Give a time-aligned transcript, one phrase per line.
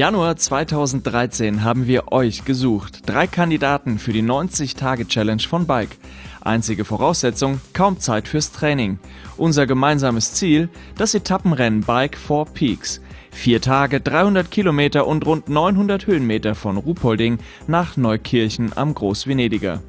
[0.00, 3.02] Januar 2013 haben wir euch gesucht.
[3.04, 5.98] Drei Kandidaten für die 90-Tage-Challenge von Bike.
[6.40, 8.98] Einzige Voraussetzung, kaum Zeit fürs Training.
[9.36, 13.02] Unser gemeinsames Ziel, das Etappenrennen Bike for Peaks.
[13.30, 17.36] Vier Tage, 300 Kilometer und rund 900 Höhenmeter von Ruhpolding
[17.66, 19.82] nach Neukirchen am Großvenediger.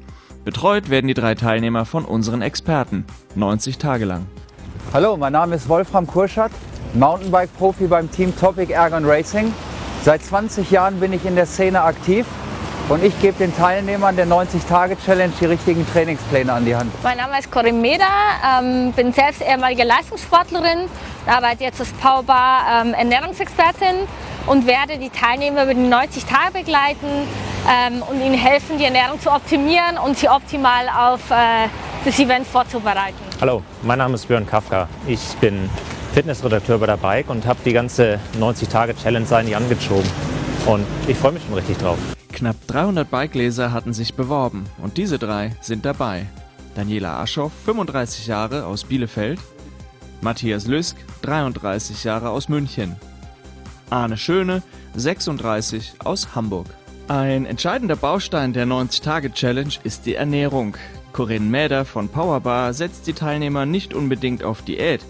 [0.44, 4.26] Betreut werden die drei Teilnehmer von unseren Experten, 90 Tage lang.
[4.92, 6.52] Hallo, mein Name ist Wolfram Kurschat,
[6.92, 9.50] Mountainbike-Profi beim Team Topic Ergon Racing.
[10.04, 12.26] Seit 20 Jahren bin ich in der Szene aktiv
[12.88, 16.92] und ich gebe den Teilnehmern der 90-Tage-Challenge die richtigen Trainingspläne an die Hand.
[17.04, 18.04] Mein Name ist Corinne Meda,
[18.58, 20.88] ähm, bin selbst ehemalige Leistungssportlerin,
[21.24, 24.08] arbeite jetzt als Powerbar ähm, Ernährungsexpertin
[24.48, 27.28] und werde die Teilnehmer über die 90 Tage begleiten
[27.70, 31.68] ähm, und ihnen helfen, die Ernährung zu optimieren und sie optimal auf äh,
[32.04, 33.14] das Event vorzubereiten.
[33.40, 34.88] Hallo, mein Name ist Björn Kafka.
[35.06, 35.70] Ich bin
[36.12, 40.08] Fitnessredakteur bei der Bike und habe die ganze 90-Tage-Challenge eigentlich angezogen.
[40.66, 41.96] Und ich freue mich schon richtig drauf.
[42.30, 46.26] Knapp 300 Bikeleser hatten sich beworben und diese drei sind dabei.
[46.74, 49.40] Daniela Aschoff, 35 Jahre aus Bielefeld,
[50.20, 52.96] Matthias Lüsk, 33 Jahre aus München,
[53.88, 54.62] Arne Schöne,
[54.94, 56.66] 36 aus Hamburg.
[57.08, 60.76] Ein entscheidender Baustein der 90-Tage-Challenge ist die Ernährung.
[61.14, 65.00] Corinne Mäder von Powerbar setzt die Teilnehmer nicht unbedingt auf Diät,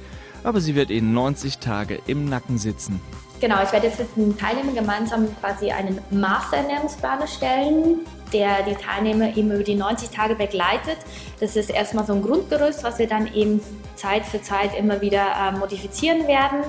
[0.45, 3.01] aber sie wird ihnen 90 Tage im Nacken sitzen.
[3.41, 8.01] Genau, ich werde jetzt mit den Teilnehmern gemeinsam quasi einen Masterernährungsplan erstellen,
[8.33, 10.99] der die Teilnehmer eben über die 90 Tage begleitet.
[11.41, 13.61] Das ist erstmal so ein Grundgerüst, was wir dann eben
[13.97, 16.61] Zeit für Zeit immer wieder äh, modifizieren werden.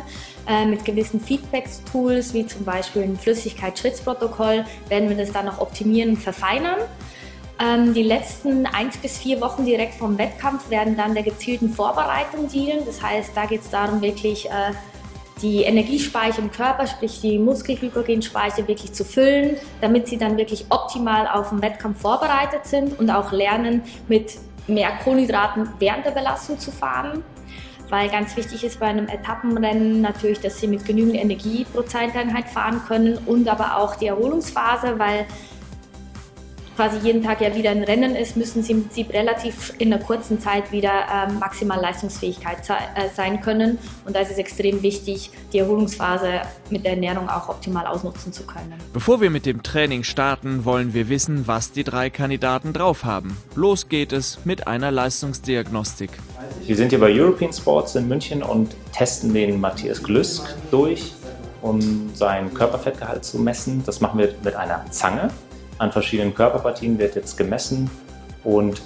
[0.48, 6.12] Äh, mit gewissen Feedback-Tools, wie zum Beispiel ein Flüssigkeit-Schwitzprotokoll, werden wir das dann noch optimieren
[6.12, 6.80] und verfeinern.
[7.60, 12.48] Ähm, die letzten eins bis vier Wochen direkt vom Wettkampf werden dann der gezielten Vorbereitung
[12.48, 12.86] dienen.
[12.86, 14.74] Das heißt, da geht es darum, wirklich äh,
[15.42, 21.28] die Energiespeicher im Körper, sprich die Muskelglykogenspeicher wirklich zu füllen, damit sie dann wirklich optimal
[21.28, 24.38] auf den Wettkampf vorbereitet sind und auch lernen, mit
[24.68, 27.24] mehr Kohlenhydraten während der Belastung zu fahren.
[27.90, 32.48] Weil ganz wichtig ist bei einem Etappenrennen natürlich, dass sie mit genügend Energie pro Zeiteinheit
[32.48, 35.28] fahren können und aber auch die Erholungsphase, weil
[36.76, 40.04] quasi jeden Tag ja wieder ein Rennen ist, müssen sie im Prinzip relativ in einer
[40.04, 43.78] kurzen Zeit wieder ähm, maximal Leistungsfähigkeit äh, sein können.
[44.06, 48.44] Und da ist es extrem wichtig, die Erholungsphase mit der Ernährung auch optimal ausnutzen zu
[48.44, 48.74] können.
[48.92, 53.38] Bevor wir mit dem Training starten, wollen wir wissen, was die drei Kandidaten drauf haben.
[53.56, 56.12] Los geht es mit einer Leistungsdiagnostik.
[56.66, 61.14] Wir sind hier bei European Sports in München und testen den Matthias Glüsk durch,
[61.62, 63.84] um seinen Körperfettgehalt zu messen.
[63.86, 65.30] Das machen wir mit einer Zange
[65.78, 67.90] an verschiedenen Körperpartien wird jetzt gemessen
[68.44, 68.82] und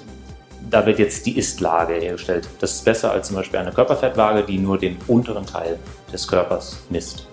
[0.70, 2.48] da wird jetzt die Ist-Lage hergestellt.
[2.60, 5.80] Das ist besser als zum Beispiel eine Körperfettwaage, die nur den unteren Teil
[6.12, 7.28] des Körpers misst.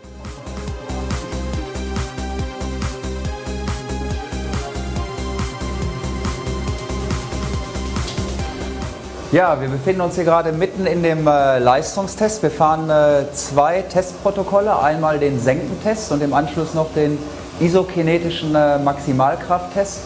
[9.35, 12.41] Ja, wir befinden uns hier gerade mitten in dem äh, Leistungstest.
[12.45, 17.19] Wir fahren äh, zwei Testprotokolle, einmal den Senkentest und im Anschluss noch den
[17.61, 20.01] isokinetischen äh, Maximalkrafttest.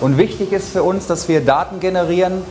[0.00, 2.42] Und wichtig ist für uns, dass wir Daten generieren,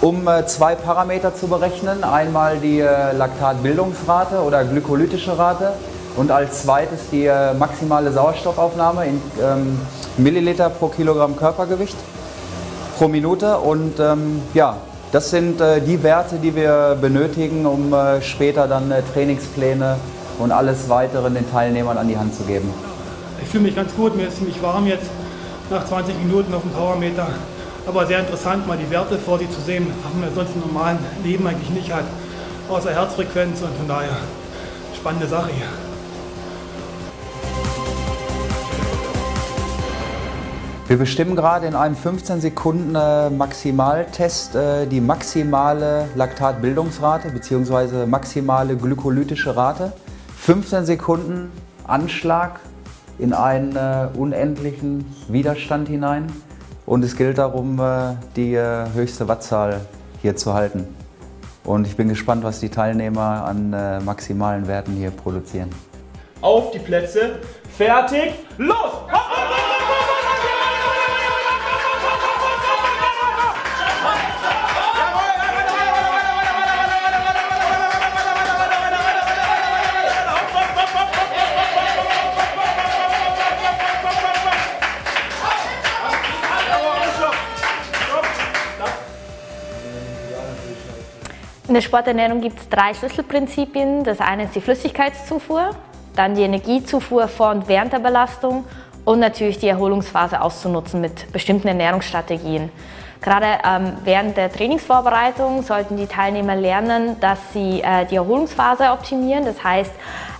[0.00, 2.04] um äh, zwei Parameter zu berechnen.
[2.04, 5.72] Einmal die äh, Laktatbildungsrate oder glykolytische Rate
[6.16, 9.80] und als zweites die äh, maximale Sauerstoffaufnahme in ähm,
[10.16, 11.96] Milliliter pro Kilogramm Körpergewicht
[12.98, 13.58] pro Minute.
[13.58, 14.76] Und ähm, ja,
[15.12, 19.96] das sind äh, die Werte, die wir benötigen, um äh, später dann Trainingspläne
[20.38, 22.72] und alles weitere den Teilnehmern an die Hand zu geben.
[23.42, 25.08] Ich fühle mich ganz gut, mir ist ziemlich warm jetzt
[25.70, 27.28] nach 20 Minuten auf dem Powermeter.
[27.86, 30.98] Aber sehr interessant, mal die Werte vor sich zu sehen, was man sonst im normalen
[31.24, 32.04] Leben eigentlich nicht hat.
[32.68, 34.18] Außer Herzfrequenz und von daher
[34.94, 35.66] spannende Sache hier.
[40.88, 48.06] Wir bestimmen gerade in einem 15 Sekunden äh, Maximaltest äh, die maximale Laktatbildungsrate bzw.
[48.06, 49.92] maximale glykolytische Rate.
[50.38, 51.52] 15 Sekunden
[51.86, 52.60] Anschlag
[53.18, 56.26] in einen äh, unendlichen Widerstand hinein.
[56.86, 59.80] Und es gilt darum, äh, die äh, höchste Wattzahl
[60.22, 60.86] hier zu halten.
[61.64, 65.68] Und ich bin gespannt, was die Teilnehmer an äh, maximalen Werten hier produzieren.
[66.40, 67.40] Auf die Plätze,
[67.76, 68.76] fertig, los!
[91.68, 94.02] In der Sporternährung gibt es drei Schlüsselprinzipien.
[94.02, 95.76] Das eine ist die Flüssigkeitszufuhr,
[96.16, 98.64] dann die Energiezufuhr vor und während der Belastung
[99.04, 102.70] und natürlich die Erholungsphase auszunutzen mit bestimmten Ernährungsstrategien.
[103.20, 109.44] Gerade ähm, während der Trainingsvorbereitung sollten die Teilnehmer lernen, dass sie äh, die Erholungsphase optimieren,
[109.44, 109.92] das heißt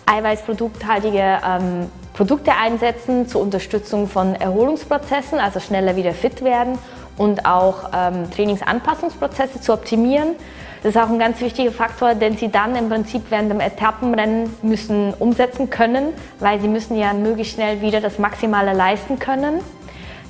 [0.07, 6.79] eiweißprodukthaltige ähm, Produkte einsetzen zur Unterstützung von Erholungsprozessen, also schneller wieder fit werden
[7.19, 10.37] und auch ähm, Trainingsanpassungsprozesse zu optimieren.
[10.83, 14.55] Das ist auch ein ganz wichtiger Faktor, den sie dann im Prinzip während dem Etappenrennen
[14.63, 19.61] müssen umsetzen können, weil sie müssen ja möglichst schnell wieder das Maximale leisten können.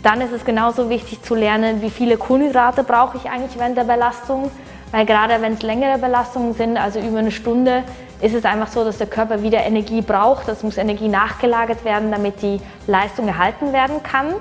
[0.02, 3.84] Dann ist es genauso wichtig zu lernen, wie viele Kohlenhydrate brauche ich eigentlich während der
[3.84, 4.50] Belastung,
[4.90, 7.82] weil gerade wenn es längere Belastungen sind, also über eine Stunde,
[8.20, 10.48] ist es einfach so, dass der Körper wieder Energie braucht.
[10.48, 14.34] Das muss Energie nachgelagert werden, damit die Leistung erhalten werden kann.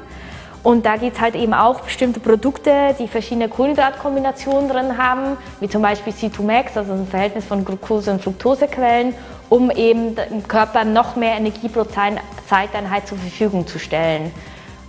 [0.67, 5.69] Und da gibt es halt eben auch bestimmte Produkte, die verschiedene Kohlenhydratkombinationen drin haben, wie
[5.69, 9.13] zum Beispiel C2Max, also ein Verhältnis von Glucose- und Fructosequellen,
[9.47, 14.33] um eben dem Körper noch mehr Energie pro Zeiteinheit zur Verfügung zu stellen.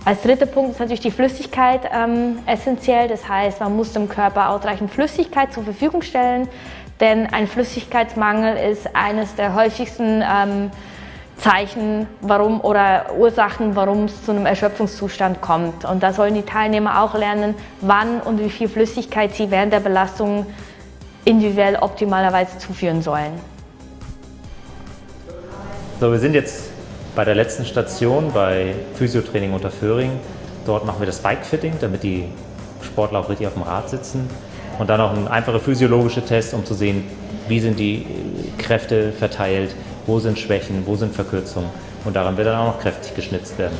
[0.03, 3.07] Als dritter Punkt ist natürlich die Flüssigkeit ähm, essentiell.
[3.07, 6.49] Das heißt, man muss dem Körper ausreichend Flüssigkeit zur Verfügung stellen,
[6.99, 10.71] denn ein Flüssigkeitsmangel ist eines der häufigsten ähm,
[11.39, 15.85] Zeichen, warum oder Ursachen, warum es zu einem Erschöpfungszustand kommt.
[15.85, 19.79] Und da sollen die Teilnehmer auch lernen, wann und wie viel Flüssigkeit sie während der
[19.79, 20.45] Belastung
[21.25, 23.31] individuell optimalerweise zuführen sollen.
[25.99, 26.71] So, wir sind jetzt
[27.15, 30.11] bei der letzten Station bei Physiotraining unter Föhring.
[30.65, 32.25] Dort machen wir das Bike-Fitting, damit die
[32.81, 34.29] Sportler auch richtig auf dem Rad sitzen.
[34.77, 37.03] Und dann auch ein einfacher physiologischer Test, um zu sehen,
[37.49, 38.05] wie sind die
[38.57, 39.75] Kräfte verteilt,
[40.09, 41.69] wo sind Schwächen, wo sind Verkürzungen.
[42.03, 43.77] Und daran wird dann auch noch kräftig geschnitzt werden.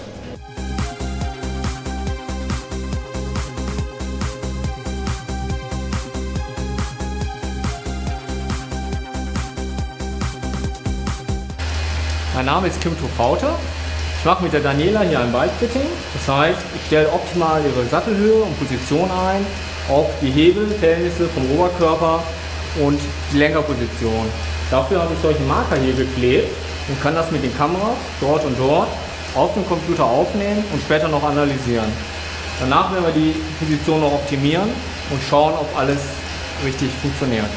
[12.35, 13.55] Mein Name ist Kim Tofauter.
[14.19, 15.81] Ich mache mit der Daniela hier ein Bike-Fitting.
[16.13, 19.45] Das heißt, ich stelle optimal ihre Sattelhöhe und Position ein,
[19.89, 22.23] auch die Hebelverhältnisse vom Oberkörper
[22.85, 22.99] und
[23.33, 24.29] die Lenkerposition.
[24.71, 26.49] Dafür habe ich solche Marker hier geklebt
[26.87, 28.87] und kann das mit den Kameras dort und dort
[29.35, 31.91] auf dem Computer aufnehmen und später noch analysieren.
[32.59, 34.69] Danach werden wir die Position noch optimieren
[35.09, 35.99] und schauen, ob alles
[36.63, 37.49] richtig funktioniert.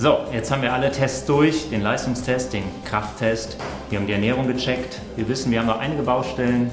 [0.00, 3.56] So, jetzt haben wir alle Tests durch, den Leistungstest, den Krafttest.
[3.90, 5.00] Wir haben die Ernährung gecheckt.
[5.16, 6.70] Wir wissen, wir haben noch einige Baustellen.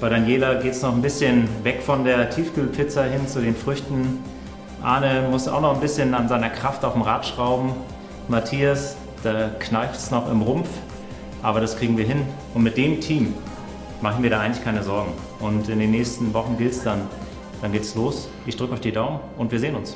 [0.00, 4.24] Bei Daniela geht es noch ein bisschen weg von der Tiefkühlpizza hin zu den Früchten.
[4.82, 7.74] Arne muss auch noch ein bisschen an seiner Kraft auf dem Rad schrauben.
[8.28, 10.70] Matthias, da kneift es noch im Rumpf,
[11.42, 12.22] aber das kriegen wir hin.
[12.54, 13.34] Und mit dem Team
[14.00, 15.12] machen wir da eigentlich keine Sorgen.
[15.40, 17.02] Und in den nächsten Wochen gilt es dann,
[17.60, 18.30] dann geht's los.
[18.46, 19.94] Ich drücke euch die Daumen und wir sehen uns.